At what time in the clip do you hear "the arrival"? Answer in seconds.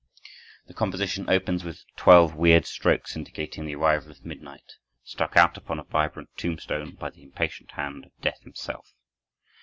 3.67-4.09